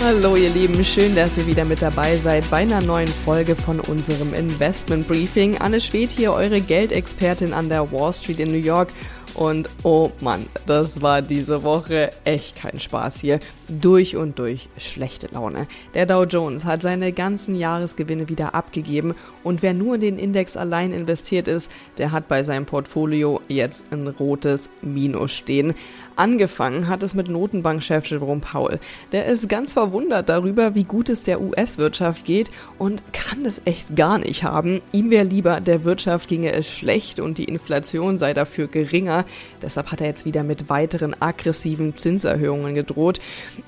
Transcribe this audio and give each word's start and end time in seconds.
Hallo 0.00 0.36
ihr 0.36 0.50
Lieben, 0.50 0.84
schön, 0.84 1.14
dass 1.14 1.36
ihr 1.38 1.46
wieder 1.46 1.64
mit 1.64 1.82
dabei 1.82 2.16
seid 2.16 2.48
bei 2.50 2.58
einer 2.58 2.80
neuen 2.80 3.08
Folge 3.08 3.56
von 3.56 3.80
unserem 3.80 4.34
Investment 4.34 5.06
Briefing. 5.08 5.58
Anne 5.58 5.80
Schwed 5.80 6.10
hier, 6.10 6.32
eure 6.32 6.60
Geldexpertin 6.60 7.52
an 7.52 7.68
der 7.68 7.92
Wall 7.92 8.12
Street 8.12 8.40
in 8.40 8.50
New 8.50 8.58
York. 8.58 8.88
Und 9.34 9.70
oh 9.82 10.10
Mann, 10.20 10.46
das 10.66 11.00
war 11.00 11.22
diese 11.22 11.62
Woche 11.62 12.10
echt 12.24 12.56
kein 12.56 12.78
Spaß 12.78 13.20
hier. 13.20 13.40
Durch 13.68 14.16
und 14.16 14.38
durch 14.38 14.68
schlechte 14.76 15.28
Laune. 15.28 15.66
Der 15.94 16.04
Dow 16.04 16.24
Jones 16.24 16.66
hat 16.66 16.82
seine 16.82 17.12
ganzen 17.12 17.56
Jahresgewinne 17.56 18.28
wieder 18.28 18.54
abgegeben 18.54 19.14
und 19.42 19.62
wer 19.62 19.72
nur 19.72 19.94
in 19.94 20.00
den 20.02 20.18
Index 20.18 20.58
allein 20.58 20.92
investiert 20.92 21.48
ist, 21.48 21.70
der 21.96 22.12
hat 22.12 22.28
bei 22.28 22.42
seinem 22.42 22.66
Portfolio 22.66 23.40
jetzt 23.48 23.86
ein 23.90 24.06
rotes 24.06 24.68
Minus 24.82 25.32
stehen. 25.32 25.72
Angefangen 26.16 26.88
hat 26.88 27.02
es 27.02 27.14
mit 27.14 27.28
Notenbankchef 27.28 28.04
Jerome 28.06 28.42
Powell. 28.42 28.78
Der 29.12 29.24
ist 29.24 29.48
ganz 29.48 29.72
verwundert 29.72 29.91
darüber, 30.22 30.74
wie 30.74 30.84
gut 30.84 31.10
es 31.10 31.22
der 31.22 31.40
US-Wirtschaft 31.40 32.24
geht 32.24 32.50
und 32.78 33.02
kann 33.12 33.44
es 33.44 33.60
echt 33.64 33.94
gar 33.94 34.18
nicht 34.18 34.42
haben. 34.42 34.80
Ihm 34.92 35.10
wäre 35.10 35.24
lieber, 35.24 35.60
der 35.60 35.84
Wirtschaft 35.84 36.28
ginge 36.28 36.52
es 36.52 36.66
schlecht 36.66 37.20
und 37.20 37.36
die 37.36 37.44
Inflation 37.44 38.18
sei 38.18 38.32
dafür 38.32 38.68
geringer. 38.68 39.24
Deshalb 39.60 39.92
hat 39.92 40.00
er 40.00 40.06
jetzt 40.06 40.24
wieder 40.24 40.42
mit 40.44 40.70
weiteren 40.70 41.14
aggressiven 41.20 41.94
Zinserhöhungen 41.94 42.74
gedroht. 42.74 43.20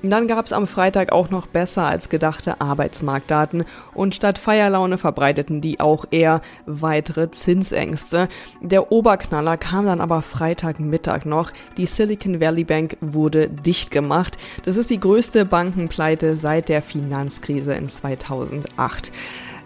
Dann 0.03 0.27
gab 0.27 0.47
es 0.47 0.53
am 0.53 0.67
Freitag 0.67 1.13
auch 1.13 1.31
noch 1.31 1.47
besser 1.47 1.85
als 1.85 2.09
gedachte 2.09 2.61
Arbeitsmarktdaten 2.61 3.65
und 3.93 4.15
statt 4.15 4.39
Feierlaune 4.39 4.97
verbreiteten 4.97 5.61
die 5.61 5.81
auch 5.81 6.07
eher 6.11 6.41
weitere 6.65 7.31
Zinsängste. 7.31 8.29
Der 8.63 8.91
Oberknaller 8.91 9.59
kam 9.59 9.87
dann 9.87 10.01
aber 10.01 10.23
Freitagmittag 10.23 11.27
noch. 11.27 11.51
Die 11.77 11.87
Silicon 11.87 12.41
Valley 12.41 12.65
Bank 12.65 12.97
wurde 13.01 13.48
dicht 13.48 13.91
gemacht. 13.91 14.39
Das 14.65 14.77
ist 14.79 14.89
die 14.89 15.01
größte 15.01 15.45
Bankenpleite 15.45 16.04
seit 16.37 16.69
der 16.69 16.83
Finanzkrise 16.83 17.75
in 17.75 17.89
2008. 17.89 19.11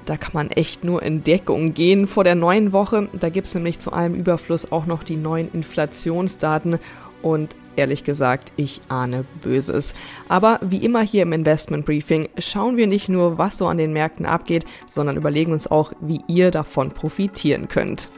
Da 0.04 0.16
kann 0.16 0.30
man 0.32 0.50
echt 0.50 0.84
nur 0.84 1.02
in 1.02 1.22
Deckung 1.22 1.74
gehen 1.74 2.06
vor 2.06 2.24
der 2.24 2.34
neuen 2.34 2.72
Woche. 2.72 3.08
Da 3.12 3.28
gibt 3.28 3.46
es 3.46 3.54
nämlich 3.54 3.78
zu 3.78 3.92
allem 3.92 4.14
Überfluss 4.14 4.72
auch 4.72 4.86
noch 4.86 5.02
die 5.02 5.16
neuen 5.16 5.52
Inflationsdaten 5.52 6.78
und 7.20 7.54
ehrlich 7.76 8.04
gesagt, 8.04 8.52
ich 8.56 8.80
ahne 8.88 9.24
Böses. 9.42 9.94
Aber 10.28 10.60
wie 10.62 10.84
immer 10.84 11.02
hier 11.02 11.22
im 11.22 11.32
Investment 11.32 11.84
Briefing 11.84 12.28
schauen 12.38 12.76
wir 12.76 12.86
nicht 12.86 13.08
nur, 13.08 13.36
was 13.36 13.58
so 13.58 13.66
an 13.66 13.76
den 13.76 13.92
Märkten 13.92 14.24
abgeht, 14.24 14.64
sondern 14.86 15.16
überlegen 15.16 15.52
uns 15.52 15.66
auch, 15.66 15.92
wie 16.00 16.20
ihr 16.26 16.50
davon 16.50 16.90
profitieren 16.90 17.68
könnt. 17.68 18.08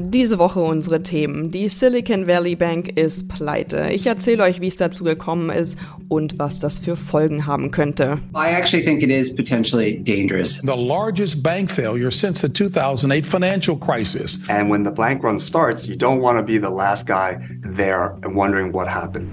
Diese 0.00 0.38
Woche 0.38 0.60
unsere 0.60 1.02
Themen. 1.02 1.50
Die 1.50 1.66
Silicon 1.66 2.28
Valley 2.28 2.54
Bank 2.54 2.96
ist 2.96 3.28
pleite. 3.28 3.88
Ich 3.90 4.06
erzähle 4.06 4.44
euch, 4.44 4.60
wie 4.60 4.68
es 4.68 4.76
dazu 4.76 5.02
gekommen 5.02 5.50
ist 5.50 5.76
und 6.08 6.38
was 6.38 6.60
das 6.60 6.78
für 6.78 6.96
Folgen 6.96 7.46
haben 7.46 7.72
könnte. 7.72 8.18
I 8.32 8.54
actually 8.54 8.84
think 8.84 9.02
it 9.02 9.10
is 9.10 9.34
potentially 9.34 10.00
dangerous. 10.00 10.60
The 10.60 10.76
largest 10.76 11.42
bank 11.42 11.68
failure 11.68 12.12
since 12.12 12.40
the 12.40 12.48
2008 12.48 13.26
financial 13.26 13.76
crisis. 13.76 14.38
And 14.48 14.70
when 14.70 14.84
the 14.84 14.92
bank 14.92 15.24
run 15.24 15.40
starts, 15.40 15.88
you 15.88 15.96
don't 15.96 16.20
want 16.20 16.38
to 16.38 16.44
be 16.44 16.60
the 16.60 16.72
last 16.72 17.08
guy 17.08 17.36
there 17.64 18.14
and 18.22 18.36
wondering 18.36 18.72
what 18.72 18.86
happened. 18.86 19.32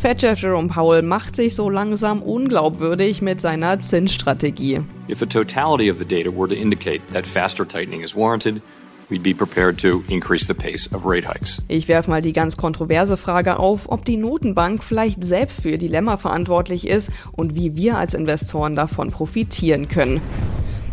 Fed-Chef 0.00 0.40
Jerome 0.40 0.68
Powell 0.68 1.02
macht 1.02 1.36
sich 1.36 1.54
so 1.54 1.68
langsam 1.68 2.22
unglaubwürdig 2.22 3.20
mit 3.20 3.42
seiner 3.42 3.78
Zinsstrategie. 3.78 4.80
If 5.08 5.18
the 5.18 5.26
totality 5.26 5.90
of 5.90 5.98
the 5.98 6.06
data 6.06 6.30
were 6.30 6.48
to 6.48 6.56
indicate 6.56 7.02
that 7.12 7.26
faster 7.26 7.68
tightening 7.68 8.00
is 8.00 8.16
warranted, 8.16 8.62
we'd 9.12 9.22
be 9.22 9.34
prepared 9.34 9.78
to 9.78 10.02
increase 10.08 10.46
the 10.46 10.54
pace 10.54 10.90
of 10.92 11.04
rate 11.04 11.28
hikes. 11.28 11.62
Ich 11.68 11.86
werfe 11.86 12.10
mal 12.10 12.22
die 12.22 12.32
ganz 12.32 12.56
kontroverse 12.56 13.16
Frage 13.16 13.58
auf, 13.58 13.90
ob 13.90 14.04
die 14.04 14.16
Notenbank 14.16 14.82
vielleicht 14.82 15.22
selbst 15.22 15.62
für 15.62 15.70
ihr 15.70 15.78
Dilemma 15.78 16.16
verantwortlich 16.16 16.88
ist 16.88 17.10
und 17.32 17.54
wie 17.54 17.76
wir 17.76 17.98
als 17.98 18.14
Investoren 18.14 18.74
davon 18.74 19.10
profitieren 19.10 19.88
können. 19.88 20.20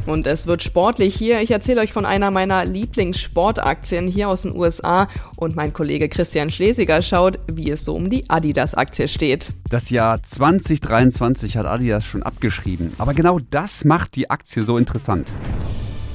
Und 0.05 0.25
es 0.25 0.47
wird 0.47 0.63
sportlich 0.63 1.13
hier. 1.15 1.39
Ich 1.41 1.51
erzähle 1.51 1.81
euch 1.81 1.93
von 1.93 2.05
einer 2.05 2.31
meiner 2.31 2.65
Lieblingssportaktien 2.65 4.07
hier 4.07 4.27
aus 4.27 4.41
den 4.41 4.55
USA 4.55 5.07
und 5.35 5.55
mein 5.55 5.71
Kollege 5.71 6.09
Christian 6.09 6.49
Schlesiger 6.49 7.01
schaut, 7.03 7.39
wie 7.47 7.69
es 7.69 7.85
so 7.85 7.95
um 7.95 8.09
die 8.09 8.27
Adidas-Aktie 8.27 9.07
steht. 9.07 9.51
Das 9.69 9.91
Jahr 9.91 10.23
2023 10.23 11.57
hat 11.57 11.67
Adidas 11.67 12.05
schon 12.05 12.23
abgeschrieben. 12.23 12.91
Aber 12.97 13.13
genau 13.13 13.39
das 13.51 13.85
macht 13.85 14.15
die 14.15 14.31
Aktie 14.31 14.63
so 14.63 14.77
interessant. 14.77 15.31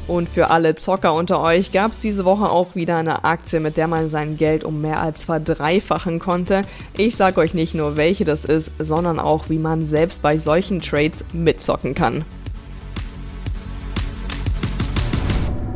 Und 0.06 0.28
für 0.28 0.50
alle 0.50 0.76
Zocker 0.76 1.14
unter 1.14 1.40
euch 1.40 1.72
gab 1.72 1.92
es 1.92 1.98
diese 1.98 2.24
Woche 2.24 2.50
auch 2.50 2.74
wieder 2.74 2.98
eine 2.98 3.24
Aktie, 3.24 3.58
mit 3.58 3.76
der 3.76 3.88
man 3.88 4.10
sein 4.10 4.36
Geld 4.36 4.62
um 4.62 4.82
mehr 4.82 5.00
als 5.00 5.24
verdreifachen 5.24 6.18
konnte. 6.18 6.62
Ich 6.96 7.16
sage 7.16 7.40
euch 7.40 7.54
nicht 7.54 7.74
nur, 7.74 7.96
welche 7.96 8.24
das 8.24 8.44
ist, 8.44 8.70
sondern 8.78 9.18
auch, 9.18 9.48
wie 9.48 9.58
man 9.58 9.86
selbst 9.86 10.20
bei 10.20 10.36
solchen 10.36 10.80
Trades 10.80 11.24
mitzocken 11.32 11.94
kann. 11.94 12.24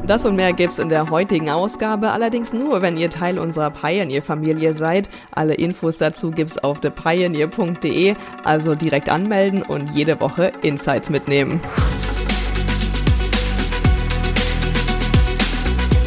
Das 0.07 0.25
und 0.25 0.37
mehr 0.37 0.55
gibt's 0.55 0.79
in 0.79 0.89
der 0.89 1.11
heutigen 1.11 1.51
Ausgabe, 1.51 2.11
allerdings 2.11 2.55
nur, 2.55 2.81
wenn 2.81 2.97
ihr 2.97 3.11
Teil 3.11 3.39
unserer 3.39 3.71
Pioneer-Familie 3.71 4.73
seid. 4.73 5.11
Alle 5.33 5.53
Infos 5.53 5.99
dazu 5.99 6.31
gibt's 6.31 6.57
auf 6.57 6.81
thepioneer.de, 6.81 8.15
also 8.43 8.75
direkt 8.75 9.11
anmelden 9.11 9.63
und 9.63 9.95
jede 9.95 10.19
Woche 10.19 10.53
Insights 10.63 11.11
mitnehmen. 11.11 11.61